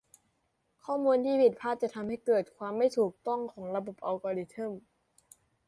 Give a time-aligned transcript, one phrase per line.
[0.85, 4.71] ข้อมูลที่ผิดพลาดจะทำให้เกิดความไม่ถูกต้องของระบบอัลกอริทึม